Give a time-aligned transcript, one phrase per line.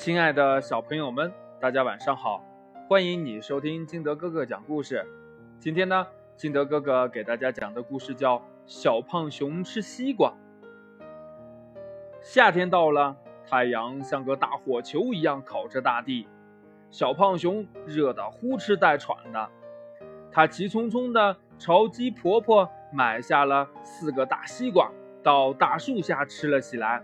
[0.00, 1.30] 亲爱的小朋友们，
[1.60, 2.42] 大家晚上好！
[2.88, 5.06] 欢迎你收听金德哥哥讲故事。
[5.58, 6.06] 今天呢，
[6.38, 10.32] 金德哥哥给大家讲的故事叫《小胖熊吃西瓜》。
[12.22, 13.14] 夏天到了，
[13.46, 16.26] 太阳像个大火球一样烤着大地，
[16.90, 19.50] 小胖熊热得呼哧带喘的。
[20.32, 24.90] 他急匆匆地朝鸡婆婆买下了四个大西瓜，
[25.22, 27.02] 到大树下吃了起来。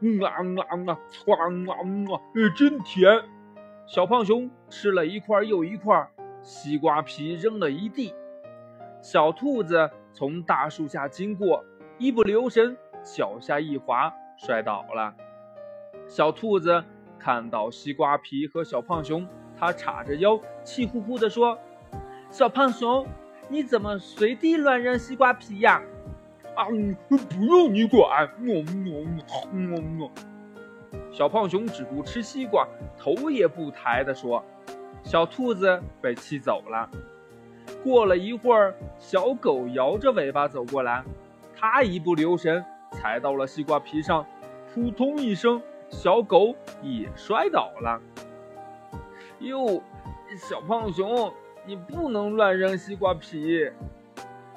[0.00, 0.98] 嗯啊嗯啊嗯啊！
[1.26, 1.76] 哇哇
[2.12, 2.20] 哇！
[2.56, 3.22] 真甜！
[3.86, 6.08] 小胖熊吃了一块又一块，
[6.42, 8.14] 西瓜皮扔了一地。
[9.00, 11.64] 小兔子从大树下经过，
[11.98, 15.14] 一不留神脚下一滑，摔倒了。
[16.06, 16.82] 小兔子
[17.18, 19.26] 看到西瓜皮和小胖熊，
[19.58, 21.58] 它叉着腰，气呼呼地说
[22.30, 23.06] ：“小胖熊，
[23.48, 25.82] 你怎么随地乱扔西瓜皮呀？”
[26.54, 26.66] 啊，
[27.08, 28.28] 不用你管！
[28.38, 29.04] 么么
[29.52, 30.10] 么么么。
[31.10, 32.66] 小胖熊只顾吃西瓜，
[32.98, 34.44] 头也不抬地说
[35.02, 36.88] ：“小兔子被气走了。”
[37.82, 41.02] 过了一会儿，小狗摇着尾巴走过来，
[41.54, 44.26] 它一不留神踩到了西瓜皮上，
[44.72, 48.00] 扑通一声，小狗也摔倒了。
[49.40, 49.82] 哟，
[50.36, 51.32] 小胖熊，
[51.64, 53.70] 你不能乱扔西瓜皮！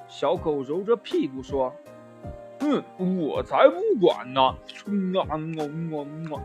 [0.07, 1.73] 小狗揉着屁股说。
[2.66, 4.41] 哼，我才不管呢！
[4.41, 4.55] 啊
[5.30, 6.41] 啊啊！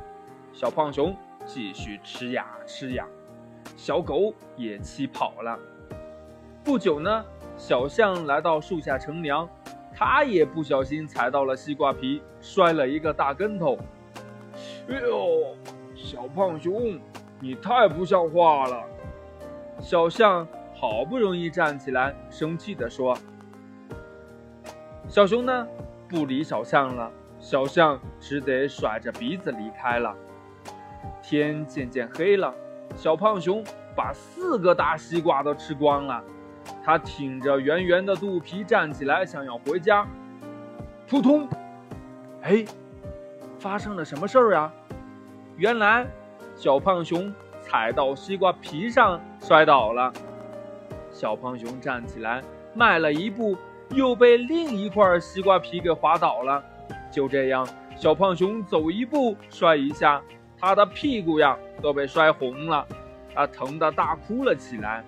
[0.52, 3.06] 小胖熊继续吃呀吃呀，
[3.76, 5.58] 小狗也气跑了。
[6.64, 7.24] 不久呢，
[7.56, 9.48] 小象来到树下乘凉，
[9.94, 13.78] 它也不小心踩到了西瓜皮，摔了一个大跟头。
[14.88, 15.56] 哎呦，
[15.94, 16.98] 小胖熊，
[17.40, 18.84] 你太不像话了！
[19.78, 23.16] 小象好不容易站起来，生气地说
[25.08, 25.66] ：“小熊呢？”
[26.10, 27.08] 不理小象了，
[27.38, 30.12] 小象只得甩着鼻子离开了。
[31.22, 32.52] 天渐渐黑了，
[32.96, 33.62] 小胖熊
[33.94, 36.20] 把四个大西瓜都吃光了。
[36.82, 40.04] 它挺着圆圆的肚皮站起来，想要回家。
[41.08, 41.48] 扑通！
[42.42, 42.64] 哎，
[43.60, 44.72] 发生了什么事儿啊？
[45.56, 46.04] 原来
[46.56, 50.12] 小胖熊踩到西瓜皮上摔倒了。
[51.12, 52.42] 小胖熊站起来，
[52.74, 53.56] 迈了一步。
[53.90, 56.62] 又被另一块西瓜皮给滑倒了。
[57.10, 60.22] 就这样，小胖熊走一步摔一下，
[60.58, 62.86] 他的屁股呀都被摔红了，
[63.34, 65.04] 他疼得大哭了起来。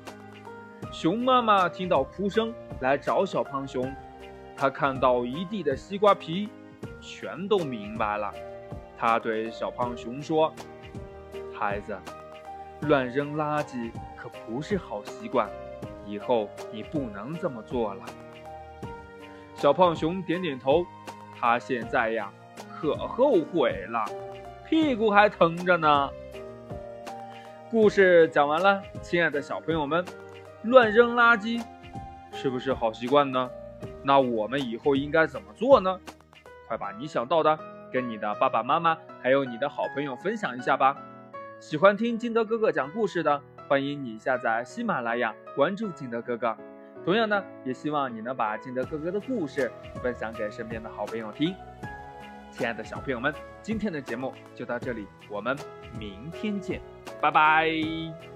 [0.90, 3.94] 熊妈妈听到哭声来找小胖熊，
[4.56, 6.48] 他看到一地的西瓜皮，
[7.00, 8.32] 全都明白了。
[8.98, 10.52] 他对小胖熊说
[11.54, 11.96] ：“孩子，
[12.82, 15.48] 乱扔垃圾可不是好习惯，
[16.04, 18.02] 以后你不能这么做了。”
[19.54, 20.84] 小胖熊点点头，
[21.38, 22.30] 他现在呀
[22.80, 24.04] 可后悔了，
[24.68, 26.10] 屁股还疼着呢。
[27.70, 30.04] 故事讲完了，亲爱的小朋友们，
[30.64, 31.64] 乱扔垃圾
[32.32, 33.48] 是不是好习惯呢？
[34.02, 35.98] 那我们以后应该怎么做呢？
[36.68, 37.58] 快把你想到的
[37.92, 40.96] 跟你的爸爸妈妈还有你的好朋友分享一下吧。
[41.60, 46.56] 喜欢听金德哥哥讲故事的，欢迎你下载喜马拉雅，关注金德哥哥。
[47.04, 49.70] 同样呢，也希望你能把金德哥哥的故事
[50.02, 51.54] 分享给身边的好朋友听。
[52.50, 55.56] 亲爱的小朋友们，今天的节目就到这里，我们
[55.98, 56.80] 明天见，
[57.20, 58.31] 拜拜。